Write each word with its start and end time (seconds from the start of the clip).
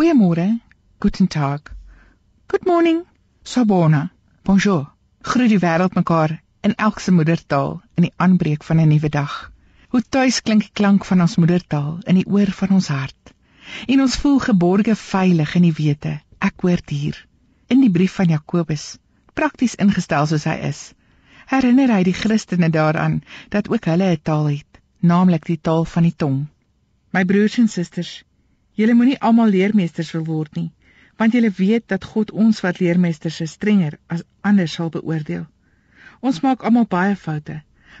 Goeiemôre, 0.00 0.60
guten 0.98 1.26
tag. 1.28 1.60
Good 2.48 2.64
morning, 2.64 3.04
sabona. 3.44 4.10
Bonjour. 4.48 4.86
Groet 5.20 5.50
die 5.52 5.58
wêreld 5.60 5.92
mekaar 5.94 6.32
in 6.64 6.72
elk 6.74 7.02
se 7.04 7.12
moedertaal 7.12 7.74
in 8.00 8.06
die 8.06 8.12
aanbreek 8.16 8.64
van 8.64 8.80
'n 8.80 8.88
nuwe 8.88 9.10
dag. 9.12 9.52
Hoe 9.92 10.00
tuis 10.00 10.40
klink 10.40 10.62
die 10.64 10.72
klank 10.72 11.04
van 11.04 11.20
ons 11.20 11.36
moedertaal 11.36 11.98
in 12.06 12.14
die 12.14 12.24
oor 12.26 12.48
van 12.60 12.70
ons 12.78 12.88
hart. 12.88 13.34
En 13.86 14.00
ons 14.00 14.16
voel 14.16 14.38
geborge 14.38 14.96
veilig 14.96 15.54
in 15.60 15.68
die 15.68 15.76
wete 15.82 16.14
ek 16.38 16.64
hoort 16.64 16.88
hier 16.88 17.26
in 17.68 17.84
die 17.84 17.92
brief 17.98 18.14
van 18.14 18.32
Jakobus, 18.32 18.96
prakties 19.34 19.74
ingestel 19.74 20.26
soos 20.26 20.48
hy 20.48 20.56
is. 20.70 20.94
Herinner 21.52 21.92
hy 21.92 22.02
die 22.08 22.16
Christene 22.22 22.70
daaraan 22.70 23.20
dat 23.50 23.68
ook 23.68 23.84
hulle 23.84 24.16
'n 24.16 24.22
taal 24.22 24.48
het, 24.48 24.80
naamlik 25.00 25.44
die 25.44 25.60
taal 25.60 25.84
van 25.84 26.02
die 26.02 26.16
tong. 26.16 26.46
My 27.12 27.24
broers 27.24 27.58
en 27.58 27.68
susters, 27.68 28.24
julle 28.80 28.94
moenie 28.96 29.18
almal 29.28 29.50
leermeesters 29.52 30.10
wil 30.16 30.22
word 30.24 30.54
nie, 30.56 30.70
want 31.20 31.34
julle 31.36 31.50
weet 31.56 31.84
dat 31.92 32.06
God 32.12 32.30
ons 32.44 32.62
wat 32.64 32.78
leermeesters 32.80 33.40
is 33.44 33.56
strenger 33.58 33.98
as 34.14 34.22
ander 34.50 34.68
sal 34.74 34.88
beoordeel. 34.94 35.42
Ons 36.24 36.40
maak 36.44 36.64
almal 36.64 36.86
baie 36.94 37.16
foute, 37.16 37.58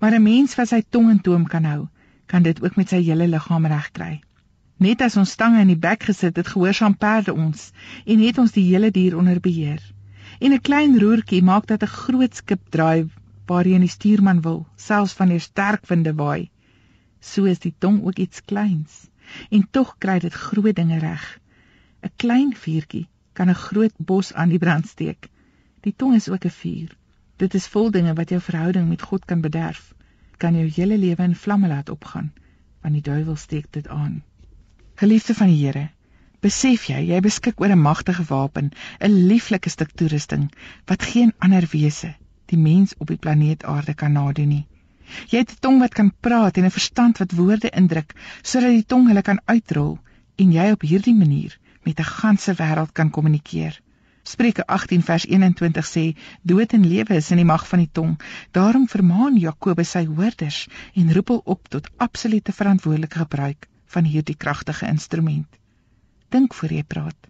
maar 0.00 0.14
'n 0.16 0.22
mens 0.22 0.56
wat 0.56 0.70
sy 0.70 0.80
tong 0.96 1.10
in 1.10 1.20
toom 1.20 1.44
kan 1.54 1.68
hou, 1.68 1.88
kan 2.26 2.42
dit 2.42 2.62
ook 2.64 2.76
met 2.76 2.88
sy 2.88 3.02
hele 3.02 3.28
liggaam 3.28 3.66
regkry. 3.66 4.22
Net 4.78 5.02
as 5.02 5.16
ons 5.16 5.34
stange 5.36 5.60
in 5.60 5.68
die 5.68 5.82
bek 5.86 6.08
gesit 6.08 6.36
het, 6.36 6.48
gehoorsaam 6.48 6.96
perde 6.96 7.34
ons 7.34 7.72
en 8.06 8.24
het 8.24 8.38
ons 8.38 8.52
die 8.52 8.64
hele 8.72 8.90
dier 8.90 9.16
onder 9.18 9.40
beheer. 9.40 9.82
En 10.40 10.52
'n 10.52 10.60
klein 10.60 10.98
roertjie 10.98 11.42
maak 11.42 11.66
dat 11.66 11.82
'n 11.82 11.96
groot 12.00 12.34
skip 12.34 12.60
draai 12.70 13.10
waarheen 13.46 13.80
die 13.80 13.96
stuurman 13.96 14.40
wil, 14.40 14.66
selfs 14.76 15.16
wanneer 15.16 15.40
sterk 15.40 15.86
winde 15.86 16.14
waai. 16.14 16.50
So 17.20 17.44
is 17.44 17.58
die 17.58 17.74
tong 17.78 18.04
ook 18.04 18.18
iets 18.18 18.44
kleins 18.44 19.11
en 19.50 19.68
tog 19.70 19.94
kry 19.98 20.18
dit 20.18 20.32
groot 20.32 20.76
dinge 20.76 20.98
reg. 20.98 21.38
'n 22.02 22.10
Klein 22.16 22.56
vuurtjie 22.56 23.08
kan 23.32 23.48
'n 23.48 23.54
groot 23.54 23.94
bos 23.96 24.32
aan 24.34 24.48
die 24.48 24.58
brand 24.58 24.86
steek. 24.86 25.28
Die 25.80 25.94
tong 25.96 26.14
is 26.14 26.28
ook 26.28 26.44
'n 26.44 26.50
vuur. 26.50 26.96
Dit 27.36 27.54
is 27.54 27.66
vol 27.66 27.90
dinge 27.90 28.14
wat 28.14 28.28
jou 28.28 28.40
verhouding 28.40 28.88
met 28.88 29.02
God 29.02 29.24
kan 29.24 29.40
bederf. 29.40 29.94
Kan 30.36 30.54
jou 30.54 30.68
hele 30.76 30.98
lewe 30.98 31.22
in 31.22 31.36
vlamme 31.36 31.68
laat 31.68 31.88
opgaan, 31.88 32.32
want 32.80 32.94
die 32.94 33.02
duiwel 33.02 33.36
steek 33.36 33.66
dit 33.70 33.88
aan. 33.88 34.22
Geliefde 34.94 35.34
van 35.34 35.46
die 35.46 35.66
Here, 35.66 35.90
besef 36.40 36.84
jy 36.84 37.00
jy 37.08 37.20
beskik 37.20 37.60
oor 37.60 37.72
'n 37.74 37.82
magtige 37.82 38.24
wapen, 38.28 38.70
'n 39.00 39.26
lieflike 39.26 39.70
stuk 39.70 39.90
toerusting 39.90 40.52
wat 40.84 41.02
geen 41.02 41.32
ander 41.38 41.66
wese, 41.70 42.14
die 42.46 42.58
mens 42.58 42.94
op 42.98 43.06
die 43.06 43.16
planeet 43.16 43.64
Aarde 43.64 43.94
kan 43.94 44.12
nadoen 44.12 44.48
nie. 44.48 44.66
Jy 45.30 45.38
het 45.38 45.52
'n 45.52 45.60
tong 45.60 45.78
wat 45.80 45.94
kan 45.94 46.12
praat 46.20 46.56
en 46.56 46.64
'n 46.64 46.78
verstand 46.78 47.18
wat 47.18 47.32
woorde 47.32 47.70
indruk 47.70 48.14
sodat 48.42 48.70
die 48.70 48.86
tong 48.86 49.06
hulle 49.08 49.22
kan 49.22 49.40
uitrol 49.44 49.98
en 50.36 50.52
jy 50.52 50.70
op 50.70 50.82
hierdie 50.82 51.14
manier 51.14 51.58
met 51.82 51.98
'n 51.98 52.12
ganse 52.18 52.54
wêreld 52.54 52.92
kan 52.92 53.10
kommunikeer. 53.10 53.80
Spreuke 54.22 54.66
18 54.66 55.02
vers 55.02 55.26
21 55.26 55.86
sê: 55.86 56.16
Dood 56.42 56.72
en 56.72 56.86
lewe 56.86 57.14
is 57.14 57.30
in 57.30 57.36
die 57.36 57.44
mag 57.44 57.68
van 57.68 57.78
die 57.78 57.90
tong. 57.92 58.20
Daarom 58.50 58.88
vermaan 58.88 59.36
Jakobus 59.36 59.90
sy 59.90 60.04
hoorders 60.06 60.68
en 60.94 61.12
roep 61.12 61.28
hulle 61.28 61.42
op 61.44 61.68
tot 61.68 61.90
absolute 61.96 62.52
verantwoordelike 62.52 63.18
gebruik 63.18 63.66
van 63.86 64.04
hierdie 64.04 64.36
kragtige 64.36 64.86
instrument. 64.86 65.58
Dink 66.28 66.54
voor 66.54 66.72
jy 66.72 66.84
praat. 66.94 67.28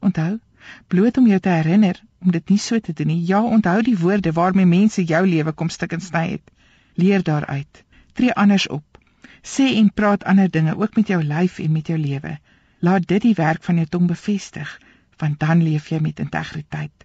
Onthou, 0.00 0.40
bloot 0.88 1.16
om 1.16 1.26
jou 1.26 1.38
te 1.40 1.48
herinner 1.48 2.02
om 2.20 2.30
dit 2.30 2.48
nie 2.48 2.58
so 2.58 2.78
te 2.80 2.92
doen 2.92 3.06
nie. 3.06 3.22
Ja, 3.26 3.42
onthou 3.42 3.78
die 3.82 3.98
woorde 3.98 4.32
waarmee 4.32 4.66
mense 4.66 5.04
jou 5.04 5.22
lewe 5.26 5.52
kom 5.52 5.70
stik 5.70 5.92
en 5.92 6.02
sny 6.02 6.26
het. 6.34 6.50
Leer 6.94 7.22
daaruit. 7.22 7.84
Tree 8.12 8.32
anders 8.34 8.68
op. 8.68 8.98
Sê 9.42 9.74
en 9.76 9.92
praat 9.92 10.24
ander 10.24 10.50
dinge 10.50 10.76
ook 10.76 10.96
met 10.96 11.08
jou 11.08 11.22
lyf 11.22 11.58
en 11.58 11.72
met 11.72 11.86
jou 11.86 11.98
lewe. 11.98 12.38
Laat 12.78 13.06
dit 13.06 13.22
die 13.22 13.34
werk 13.34 13.62
van 13.62 13.76
jou 13.76 13.86
tong 13.86 14.06
bevestig 14.06 14.78
want 15.22 15.38
dan 15.38 15.62
leef 15.62 15.88
jy 15.92 15.98
met 16.02 16.18
integriteit. 16.18 17.04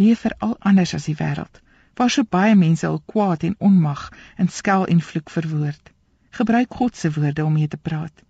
Leef 0.00 0.22
veral 0.24 0.54
anders 0.70 0.94
as 0.96 1.08
die 1.10 1.16
wêreld, 1.18 1.60
waar 2.00 2.10
so 2.10 2.24
baie 2.24 2.54
mense 2.56 2.86
al 2.86 3.02
kwaad 3.12 3.44
en 3.48 3.56
onmag 3.68 4.06
in 4.38 4.48
skel 4.48 4.86
en 4.86 5.02
vloek 5.04 5.30
verwoord. 5.34 5.90
Gebruik 6.38 6.74
God 6.80 6.96
se 6.96 7.10
woorde 7.12 7.44
om 7.44 7.52
mee 7.52 7.68
te 7.68 7.76
praat. 7.76 8.24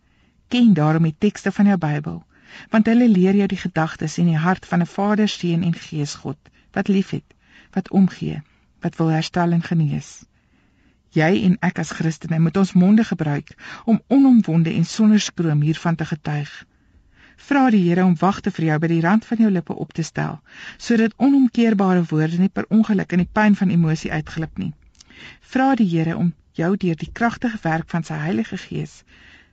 Ken 0.49 0.73
daarom 0.75 1.07
die 1.07 1.15
tekste 1.19 1.53
van 1.53 1.71
jou 1.71 1.79
Bybel, 1.79 2.23
want 2.73 2.91
hulle 2.91 3.09
leer 3.09 3.37
jou 3.37 3.47
die 3.47 3.61
gedagtes 3.61 4.19
en 4.19 4.33
die 4.33 4.43
hart 4.47 4.67
van 4.67 4.83
'n 4.83 4.91
Vader, 4.97 5.29
Seun 5.29 5.63
en 5.63 5.75
Gees 5.75 6.15
God 6.15 6.39
wat 6.73 6.89
liefhet, 6.89 7.35
wat 7.75 7.91
omgee, 7.91 8.43
wat 8.81 8.97
wil 8.97 9.09
herstel 9.13 9.53
en 9.53 9.63
genees. 9.63 10.25
Jy 11.17 11.45
en 11.45 11.57
ek 11.65 11.79
as 11.83 11.93
Christene 11.97 12.39
moet 12.39 12.57
ons 12.57 12.73
monde 12.73 13.05
gebruik 13.05 13.55
om 13.85 14.01
onomwonde 14.09 14.75
en 14.75 14.85
sonder 14.85 15.21
skroom 15.21 15.63
hiervan 15.63 15.97
te 15.97 16.05
getuig. 16.05 16.51
Vra 17.49 17.69
die 17.71 17.85
Here 17.87 18.05
om 18.05 18.17
wagte 18.21 18.51
vir 18.51 18.65
jou 18.71 18.79
by 18.83 18.91
die 18.93 19.01
rand 19.01 19.25
van 19.25 19.39
jou 19.45 19.51
lippe 19.51 19.75
op 19.75 19.93
te 19.93 20.03
stel, 20.03 20.41
sodat 20.77 21.15
onomkeerbare 21.17 22.05
woorde 22.11 22.39
nie 22.39 22.53
per 22.53 22.67
ongeluk 22.69 23.13
in 23.13 23.25
die 23.25 23.33
pyn 23.33 23.57
van 23.57 23.71
emosie 23.71 24.13
uitglip 24.13 24.59
nie. 24.59 24.73
Vra 25.41 25.75
die 25.79 25.89
Here 25.89 26.17
om 26.17 26.35
jou 26.53 26.77
deur 26.77 26.99
die 26.99 27.13
kragtige 27.13 27.59
werk 27.63 27.89
van 27.89 28.05
sy 28.05 28.19
Heilige 28.27 28.59
Gees 28.59 29.03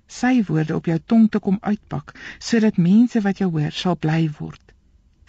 sy 0.07 0.43
woorde 0.47 0.75
op 0.75 0.85
jou 0.85 0.97
tong 0.99 1.29
te 1.31 1.39
kom 1.39 1.57
uitpak, 1.61 2.13
sodat 2.39 2.77
mense 2.77 3.21
wat 3.25 3.39
jou 3.41 3.49
hoor 3.51 3.71
sal 3.73 3.95
bly 3.95 4.29
word. 4.39 4.61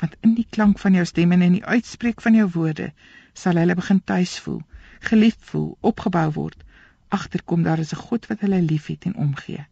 Want 0.00 0.16
in 0.20 0.34
die 0.36 0.47
klank 0.50 0.78
van 0.78 0.94
jou 0.94 1.04
stem 1.09 1.32
en 1.32 1.42
in 1.42 1.56
die 1.56 1.65
uitspreek 1.65 2.20
van 2.20 2.34
jou 2.36 2.48
woorde 2.59 2.91
sal 3.32 3.56
hulle 3.56 3.76
begin 3.76 4.03
tuis 4.04 4.36
voel, 4.44 4.60
geliefd 5.01 5.45
voel, 5.51 5.77
opgebou 5.81 6.31
word. 6.33 6.65
Agterkom 7.09 7.62
daar 7.62 7.79
is 7.79 7.93
'n 7.93 8.03
God 8.09 8.27
wat 8.27 8.41
hulle 8.41 8.62
liefhet 8.62 9.05
en 9.05 9.17
omgee. 9.17 9.67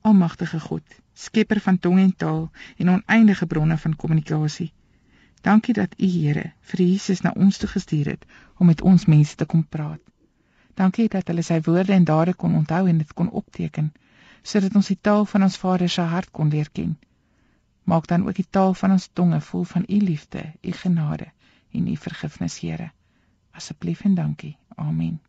Almagtige 0.00 0.60
God, 0.60 0.82
skepper 1.12 1.60
van 1.60 1.78
tong 1.78 1.98
en 1.98 2.16
taal 2.16 2.50
en 2.76 2.90
oneindige 2.90 3.46
bronne 3.46 3.78
van 3.78 3.96
kommunikasie. 3.96 4.72
Dankie 5.40 5.74
dat 5.74 5.94
U 6.00 6.06
Here 6.06 6.52
vir 6.60 6.80
Jesus 6.86 7.20
na 7.20 7.32
ons 7.36 7.58
toe 7.58 7.68
gestuur 7.68 8.06
het 8.06 8.26
om 8.58 8.66
met 8.66 8.80
ons 8.82 9.04
mense 9.04 9.36
te 9.36 9.44
kom 9.44 9.66
praat. 9.68 10.00
Dankie 10.74 11.08
dat 11.08 11.28
hulle 11.28 11.42
sy 11.42 11.60
woorde 11.60 11.92
en 11.92 12.04
dade 12.04 12.34
kon 12.34 12.54
onthou 12.54 12.88
en 12.88 12.98
dit 12.98 13.12
kon 13.12 13.30
opteken 13.30 13.92
sodat 14.42 14.74
ons 14.74 14.88
die 14.92 14.98
taal 15.00 15.24
van 15.24 15.42
ons 15.42 15.56
Vader 15.56 15.88
se 15.88 16.00
hart 16.00 16.30
kon 16.30 16.48
leer 16.52 16.68
ken. 16.72 16.98
Maak 17.84 18.06
dan 18.06 18.26
ook 18.26 18.36
die 18.36 18.50
taal 18.50 18.74
van 18.74 18.90
ons 18.96 19.08
tonge 19.12 19.40
vol 19.40 19.64
van 19.64 19.84
U 19.88 19.98
liefde, 20.08 20.42
U 20.62 20.72
genade 20.72 21.30
en 21.72 21.88
U 21.88 21.96
vergifnis, 21.96 22.58
Here. 22.60 22.90
Asseblief 23.54 24.04
en 24.04 24.14
dankie. 24.14 24.56
Amen. 24.76 25.20